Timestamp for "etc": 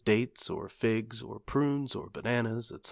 2.71-2.79